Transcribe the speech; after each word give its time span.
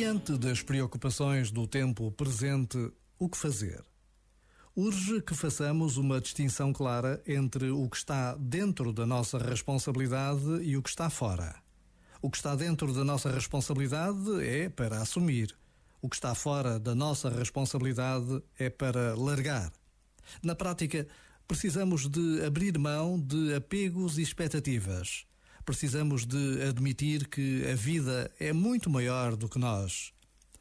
Diante 0.00 0.38
das 0.38 0.62
preocupações 0.62 1.50
do 1.50 1.66
tempo 1.66 2.10
presente, 2.10 2.90
o 3.18 3.28
que 3.28 3.36
fazer? 3.36 3.84
Urge 4.74 5.20
que 5.20 5.34
façamos 5.34 5.98
uma 5.98 6.18
distinção 6.18 6.72
clara 6.72 7.22
entre 7.26 7.68
o 7.68 7.86
que 7.86 7.98
está 7.98 8.34
dentro 8.36 8.94
da 8.94 9.04
nossa 9.04 9.36
responsabilidade 9.36 10.62
e 10.62 10.74
o 10.74 10.82
que 10.82 10.88
está 10.88 11.10
fora. 11.10 11.54
O 12.22 12.30
que 12.30 12.38
está 12.38 12.56
dentro 12.56 12.94
da 12.94 13.04
nossa 13.04 13.30
responsabilidade 13.30 14.42
é 14.42 14.70
para 14.70 15.02
assumir. 15.02 15.54
O 16.00 16.08
que 16.08 16.16
está 16.16 16.34
fora 16.34 16.80
da 16.80 16.94
nossa 16.94 17.28
responsabilidade 17.28 18.42
é 18.58 18.70
para 18.70 19.14
largar. 19.14 19.70
Na 20.42 20.54
prática, 20.54 21.06
precisamos 21.46 22.08
de 22.08 22.42
abrir 22.42 22.78
mão 22.78 23.20
de 23.20 23.54
apegos 23.54 24.16
e 24.16 24.22
expectativas 24.22 25.26
precisamos 25.70 26.26
de 26.26 26.64
admitir 26.68 27.28
que 27.28 27.64
a 27.70 27.76
vida 27.76 28.28
é 28.40 28.52
muito 28.52 28.90
maior 28.90 29.36
do 29.36 29.48
que 29.48 29.56
nós. 29.56 30.12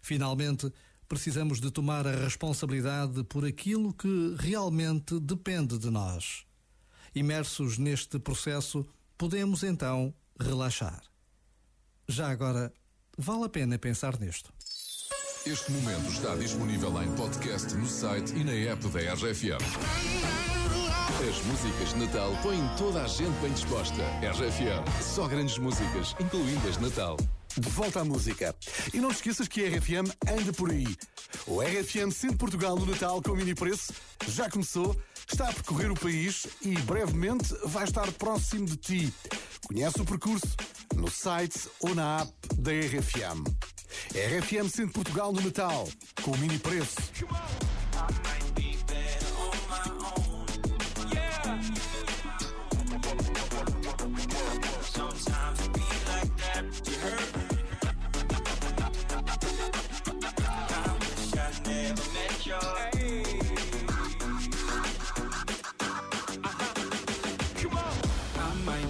Finalmente, 0.04 0.72
precisamos 1.08 1.60
de 1.60 1.72
tomar 1.72 2.06
a 2.06 2.12
responsabilidade 2.12 3.24
por 3.24 3.44
aquilo 3.44 3.92
que 3.92 4.36
realmente 4.38 5.20
depende 5.20 5.80
de 5.80 5.90
nós. 5.90 6.46
Imersos 7.16 7.80
neste 7.80 8.20
processo, 8.20 8.86
podemos 9.18 9.64
então 9.64 10.14
relaxar. 10.40 11.02
Já 12.08 12.30
agora, 12.30 12.72
vale 13.18 13.46
a 13.46 13.50
pena 13.50 13.80
pensar 13.80 14.20
nisto. 14.20 14.54
Este 15.44 15.72
momento 15.72 16.08
está 16.12 16.36
disponível 16.36 17.02
em 17.02 17.12
podcast 17.16 17.74
no 17.74 17.88
site 17.88 18.36
e 18.36 18.44
na 18.44 18.54
app 18.54 18.88
da 18.90 19.16
RFM. 19.16 20.39
As 21.20 21.44
músicas 21.44 21.90
de 21.90 21.98
Natal 21.98 22.32
põem 22.42 22.66
toda 22.78 23.04
a 23.04 23.08
gente 23.08 23.38
bem 23.42 23.52
disposta. 23.52 24.02
RFM, 24.22 25.04
só 25.04 25.28
grandes 25.28 25.58
músicas, 25.58 26.16
incluindo 26.18 26.66
as 26.66 26.78
de 26.78 26.84
Natal. 26.84 27.18
De 27.58 27.70
volta 27.72 28.00
à 28.00 28.06
música. 28.06 28.56
E 28.94 29.02
não 29.02 29.12
esqueças 29.12 29.50
que 29.50 29.66
a 29.66 29.68
RFM 29.68 30.10
anda 30.32 30.54
por 30.54 30.72
aí. 30.72 30.88
O 31.46 31.60
RFM 31.62 32.10
Centro 32.12 32.38
Portugal 32.38 32.78
no 32.78 32.86
Natal 32.86 33.22
com 33.22 33.36
mini 33.36 33.54
preço 33.54 33.92
já 34.30 34.50
começou, 34.50 34.96
está 35.30 35.50
a 35.50 35.54
percorrer 35.54 35.92
o 35.92 36.00
país 36.00 36.48
e 36.62 36.74
brevemente 36.84 37.54
vai 37.66 37.84
estar 37.84 38.10
próximo 38.14 38.66
de 38.66 38.78
ti. 38.78 39.14
Conhece 39.68 40.00
o 40.00 40.06
percurso 40.06 40.48
no 40.96 41.12
site 41.12 41.68
ou 41.82 41.94
na 41.94 42.22
app 42.22 42.32
da 42.56 42.72
RFM. 42.72 43.44
RFM 44.14 44.70
Centro 44.70 44.94
Portugal 44.94 45.34
no 45.34 45.42
Natal 45.42 45.86
com 46.24 46.38
mini 46.38 46.58
preço. 46.60 46.96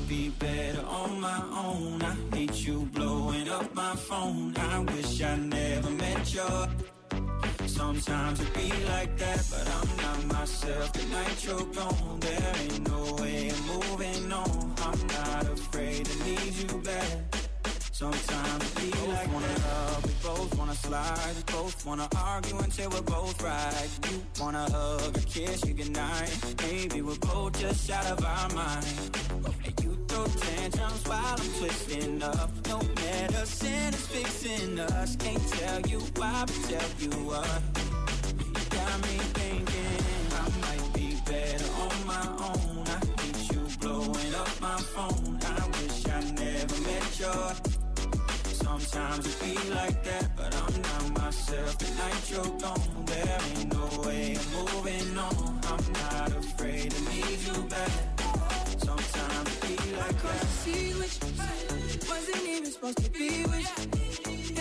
Be 0.08 0.30
better 0.30 0.84
on 0.86 1.20
my 1.22 1.42
own. 1.56 2.02
I 2.02 2.16
hate 2.36 2.66
you 2.66 2.89
blowing 2.94 3.48
up 3.50 3.73
my 3.76 3.95
phone. 3.95 4.56
I 4.58 4.80
wish 4.80 5.22
I 5.22 5.36
never 5.36 5.89
met 5.92 6.34
you. 6.34 7.67
Sometimes 7.67 8.39
it 8.39 8.53
be 8.53 8.72
like 8.86 9.17
that, 9.17 9.48
but 9.52 9.67
I'm 9.78 9.98
not 9.98 10.39
myself. 10.39 10.94
The 10.94 11.06
night 11.06 11.45
you're 11.45 11.66
gone, 11.73 12.20
there 12.20 12.53
ain't 12.64 12.88
no 12.88 13.16
way 13.16 13.52
I'm 13.52 13.67
moving 13.67 14.34
on. 14.34 14.69
Wanna 20.70 20.80
slide. 20.80 21.45
Both 21.48 21.86
wanna 21.86 22.08
argue 22.16 22.58
until 22.59 22.89
we're 22.92 23.02
both 23.02 23.42
right. 23.42 23.89
You 24.11 24.21
wanna 24.39 24.70
hug 24.70 25.17
or 25.17 25.21
kiss 25.21 25.66
you 25.66 25.73
goodnight. 25.73 26.32
Maybe 26.61 27.02
we're 27.02 27.17
both 27.17 27.60
just 27.60 27.89
out 27.89 28.05
of 28.05 28.26
our 28.26 28.49
mind. 28.54 28.86
And 29.66 29.83
you 29.83 29.98
throw 30.08 30.26
tantrums 30.26 31.04
while 31.08 31.36
I'm 31.39 31.49
twisting 31.60 32.21
up. 32.21 32.52
No 32.67 32.82
medicine 32.95 33.93
is 33.93 34.08
fixing 34.08 34.80
us. 34.80 35.16
Can't 35.16 35.48
tell 35.49 35.82
you 35.82 35.99
why, 36.17 36.43
but 36.45 36.61
tell 36.70 36.89
you 36.99 37.11
what. 37.30 37.61
You 38.39 38.66
got 38.70 39.02
me 39.08 39.17
thinking 39.38 40.04
I 40.42 40.45
might 40.66 40.93
be 40.93 41.17
better 41.26 41.70
on 41.83 41.98
my 42.05 42.26
own. 42.48 42.83
I 42.88 42.99
hate 43.22 43.52
you 43.54 43.61
blowing 43.80 44.36
up 44.36 44.61
my 44.61 44.77
phone. 44.93 45.39
I 45.42 45.67
wish 45.67 46.08
I 46.08 46.22
never 46.32 46.77
met 46.82 47.20
you. 47.20 47.79
Sometimes 48.64 49.25
it 49.25 49.37
be 49.43 49.55
like 49.73 50.03
that, 50.03 50.36
but 50.36 50.53
I'm 50.55 50.81
not 50.81 51.23
myself. 51.23 51.77
The 51.77 51.89
night 52.02 52.23
you're 52.31 52.59
gone, 52.59 53.05
there 53.05 53.39
ain't 53.55 53.73
no 53.73 53.86
way 54.05 54.37
I'm 54.39 54.47
moving 54.58 55.17
on. 55.17 55.59
I'm 55.71 55.86
not 55.93 56.30
afraid 56.43 56.92
to 56.92 57.02
need 57.09 57.39
you 57.48 57.64
back. 57.64 57.92
Sometimes 58.77 59.48
it 59.55 59.61
be 59.67 59.95
like 59.95 60.21
that. 60.21 60.45
See 60.64 60.92
which 60.99 61.15
wasn't 62.09 62.43
even 62.48 62.71
supposed 62.71 63.03
to 63.03 63.09
be 63.11 63.45
with 63.45 63.67
you. 63.80 63.86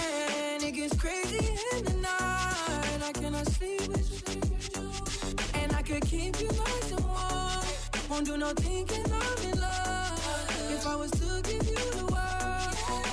And 0.00 0.62
it 0.62 0.72
gets 0.72 0.96
crazy 0.96 1.48
in 1.72 1.84
the 1.84 1.94
night. 1.94 3.00
I 3.08 3.12
cannot 3.14 3.46
sleep 3.46 3.82
with 3.88 4.08
you. 4.12 5.60
And 5.60 5.72
I 5.72 5.82
could 5.82 6.04
keep 6.04 6.40
you 6.40 6.48
nice 6.48 6.92
and 6.92 7.04
warm. 7.04 7.64
Won't 8.10 8.26
do 8.26 8.36
no 8.36 8.50
thinking 8.54 9.04
I'm 9.12 9.38
in 9.50 9.60
love. 9.60 10.70
If 10.70 10.86
I 10.86 10.94
was 10.96 11.10
to 11.10 11.42
give 11.42 11.66
you 11.68 11.90
the 11.98 12.06
world, 12.12 12.37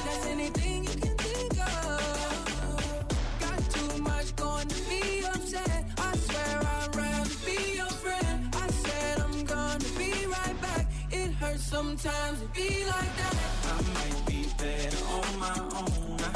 that's 0.06 0.25
anything 0.28 0.84
you 0.84 0.96
can 1.03 1.16
think 1.18 1.53
of. 1.53 3.06
Got 3.40 3.62
too 3.72 4.02
much 4.02 4.36
going 4.36 4.68
to 4.68 4.81
be 4.90 5.25
upset. 5.25 5.86
I 5.97 6.16
swear 6.18 6.59
I'd 6.78 7.30
be 7.46 7.75
your 7.75 7.94
friend. 8.03 8.56
I 8.56 8.68
said 8.68 9.19
I'm 9.19 9.44
gonna 9.46 9.91
be 9.97 10.12
right 10.28 10.62
back. 10.62 10.88
It 11.12 11.31
hurts 11.34 11.63
sometimes 11.63 12.41
to 12.41 12.47
be 12.59 12.86
like 12.86 13.13
that. 13.22 13.36
I 13.74 13.78
might 13.97 14.25
be 14.28 14.46
better 14.58 15.06
on 15.18 15.40
my 15.40 15.58
own. 15.81 16.19
I 16.22 16.31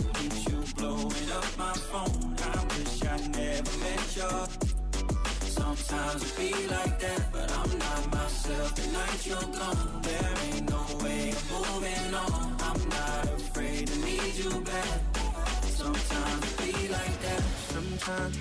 you 0.49 0.63
blowing 0.77 1.29
up 1.37 1.57
my 1.57 1.73
phone. 1.91 2.35
I 2.53 2.65
wish 2.73 3.03
I 3.05 3.17
never 3.27 3.77
met 3.85 4.15
you. 4.15 4.33
Sometimes 5.47 6.23
it 6.23 6.37
be 6.37 6.67
like 6.67 6.99
that, 6.99 7.21
but 7.31 7.51
I'm 7.51 7.77
not 7.77 8.11
myself. 8.13 8.75
The 8.75 8.87
night 8.91 9.25
you're 9.25 9.49
gone, 9.59 10.01
Sometimes 14.31 14.93
it 16.43 16.57
be 16.59 16.87
like 16.87 17.19
that. 17.21 17.41
Sometimes 17.73 18.37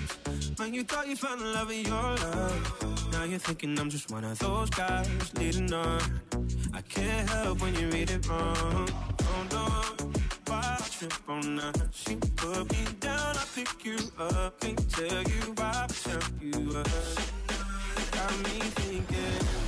when 0.59 0.71
you 0.73 0.83
thought 0.83 1.07
you 1.07 1.15
found 1.15 1.41
love 1.41 1.71
in 1.71 1.83
your 1.85 1.95
love, 1.95 3.09
now 3.11 3.23
you're 3.23 3.39
thinking 3.39 3.79
I'm 3.79 3.89
just 3.89 4.11
one 4.11 4.23
of 4.23 4.37
those 4.37 4.69
guys 4.69 5.09
leading 5.35 5.73
on. 5.73 5.99
I 6.75 6.81
can't 6.81 7.27
help 7.27 7.59
when 7.61 7.73
you 7.73 7.89
read 7.89 8.11
it 8.11 8.27
wrong. 8.27 8.87
Oh 9.21 9.47
no, 9.51 9.65
why 10.45 10.77
I 10.79 10.83
trip 10.91 11.13
on 11.27 11.57
her? 11.57 11.73
She 11.91 12.17
put 12.35 12.71
me 12.71 12.85
down, 12.99 13.35
I 13.35 13.43
pick 13.55 13.83
you 13.83 13.97
up. 14.19 14.59
Can't 14.59 14.87
tell 14.91 15.23
you 15.23 15.53
why, 15.55 15.85
but 15.87 15.95
tell 16.03 16.21
you 16.39 16.69
up. 16.77 16.87
Got 18.11 18.37
me 18.43 18.59
thinking 18.77 19.58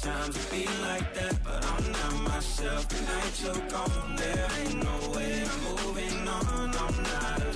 Sometimes 0.00 0.36
it 0.36 0.50
be 0.52 0.64
like 0.80 1.12
that, 1.14 1.42
but 1.42 1.64
I'm 1.64 1.90
not 1.90 2.32
myself. 2.32 2.86
The 2.88 3.02
night 3.02 3.42
you're 3.42 3.68
gone, 3.68 4.14
there 4.14 4.48
ain't 4.60 4.76
no 4.76 5.10
way 5.10 5.42
I'm 5.42 5.86
moving 5.86 6.28
on. 6.28 6.70
I'm 6.70 7.02
not 7.02 7.47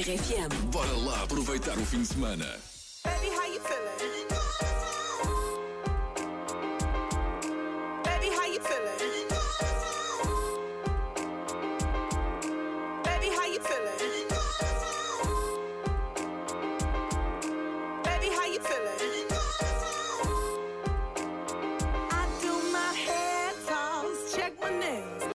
RFM. 0.00 0.48
Bora 0.72 0.92
lá 0.92 1.24
aproveitar 1.24 1.76
o 1.76 1.84
fim 1.84 2.00
de 2.00 2.06
semana. 2.06 2.46
Baby, 3.04 3.28
how 3.36 3.46
you 3.52 3.60
feeling? 3.60 4.26
Baby, 8.02 8.30
how 8.34 8.46
you 18.46 18.60
feeling? 18.60 19.19